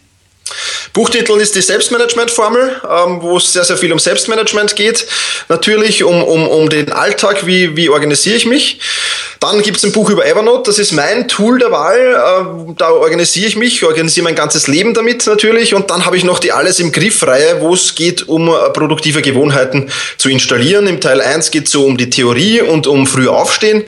[0.94, 5.06] Buchtitel ist die Selbstmanagement-Formel, ähm, wo es sehr, sehr viel um Selbstmanagement geht.
[5.50, 8.80] Natürlich um, um, um den Alltag, wie, wie organisiere ich mich.
[9.40, 11.98] Dann gibt es ein Buch über Evernote, das ist mein Tool der Wahl.
[11.98, 15.74] Äh, da organisiere ich mich, organisiere mein ganzes Leben damit natürlich.
[15.74, 19.22] Und dann habe ich noch die Alles im Griff-Reihe, wo es geht, um äh, produktive
[19.22, 20.88] Gewohnheiten zu installieren.
[20.88, 23.84] Im Teil 1 geht es so um die Theorie und um früh aufstehen.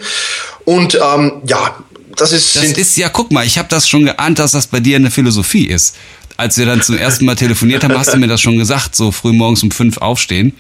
[0.66, 1.78] Und ähm, ja,
[2.18, 2.56] das ist.
[2.56, 5.12] Das ist ja, guck mal, ich habe das schon geahnt, dass das bei dir eine
[5.12, 5.96] Philosophie ist
[6.38, 9.12] als wir dann zum ersten Mal telefoniert haben, hast du mir das schon gesagt, so
[9.12, 10.54] früh morgens um fünf aufstehen.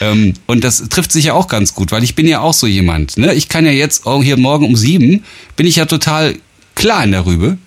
[0.00, 2.66] Ähm, und das trifft sich ja auch ganz gut, weil ich bin ja auch so
[2.66, 3.16] jemand.
[3.16, 3.34] Ne?
[3.34, 5.24] Ich kann ja jetzt hier morgen um sieben,
[5.56, 6.36] bin ich ja total
[6.74, 7.58] klar in der Rübe.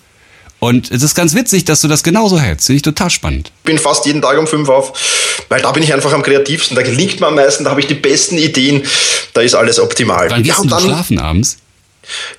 [0.60, 2.67] Und es ist ganz witzig, dass du das genauso hältst.
[2.67, 3.52] Finde ich total spannend.
[3.58, 4.93] Ich bin fast jeden Tag um fünf auf,
[5.49, 6.76] weil da bin ich einfach am kreativsten.
[6.76, 8.82] Da gelingt mir am meisten, da habe ich die besten Ideen.
[9.34, 10.30] Da ist alles optimal.
[10.30, 11.58] Wann gehst ja, du schlafen abends?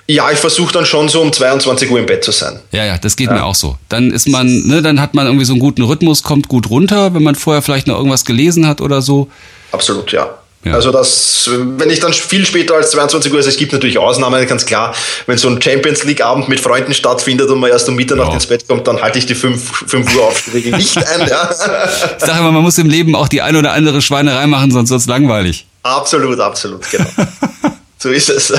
[0.07, 2.59] Ja, ich versuche dann schon so um 22 Uhr im Bett zu sein.
[2.71, 3.33] Ja, ja, das geht ja.
[3.33, 3.77] mir auch so.
[3.89, 7.13] Dann ist man, ne, dann hat man irgendwie so einen guten Rhythmus, kommt gut runter,
[7.13, 9.27] wenn man vorher vielleicht noch irgendwas gelesen hat oder so.
[9.71, 10.29] Absolut, ja.
[10.63, 10.73] ja.
[10.73, 14.45] Also das, wenn ich dann viel später als 22 Uhr, also es gibt natürlich Ausnahmen,
[14.47, 14.93] ganz klar,
[15.25, 18.33] wenn so ein Champions League Abend mit Freunden stattfindet und man erst um Mitternacht ja.
[18.35, 21.27] ins Bett kommt, dann halte ich die 5, 5 Uhr Aufstehregel nicht ein.
[21.27, 21.49] Ja.
[21.49, 24.91] Ich sage immer, man muss im Leben auch die ein oder andere Schweinerei machen, sonst
[24.91, 25.65] wird es langweilig.
[25.81, 27.09] Absolut, absolut, genau.
[27.97, 28.53] So ist es.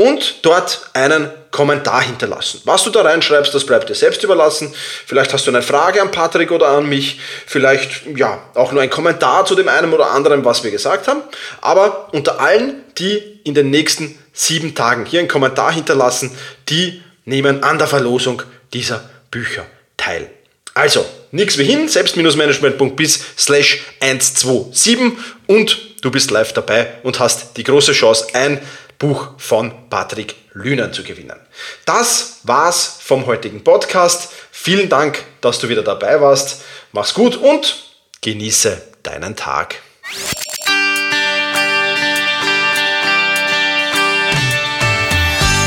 [0.00, 2.62] und dort einen Kommentar hinterlassen.
[2.64, 4.72] Was du da reinschreibst, das bleibt dir selbst überlassen.
[5.04, 8.88] Vielleicht hast du eine Frage an Patrick oder an mich, vielleicht ja auch nur ein
[8.88, 11.20] Kommentar zu dem einen oder anderen, was wir gesagt haben.
[11.60, 16.30] Aber unter allen, die in den nächsten sieben Tagen hier einen Kommentar hinterlassen,
[16.70, 18.42] die nehmen an der Verlosung
[18.72, 19.66] dieser Bücher
[19.98, 20.30] teil.
[20.72, 25.12] Also, nichts wie hin, selbst-management.bis slash 127
[25.46, 28.60] und du bist live dabei und hast die große Chance, ein
[29.00, 31.40] Buch von Patrick Lünen zu gewinnen.
[31.86, 34.30] Das war's vom heutigen Podcast.
[34.52, 36.60] Vielen Dank, dass du wieder dabei warst.
[36.92, 37.82] Mach's gut und
[38.20, 39.76] genieße deinen Tag.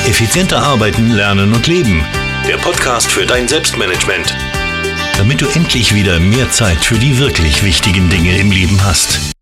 [0.05, 2.05] Effizienter arbeiten, lernen und leben.
[2.47, 4.36] Der Podcast für dein Selbstmanagement.
[5.17, 9.32] Damit du endlich wieder mehr Zeit für die wirklich wichtigen Dinge im Leben hast.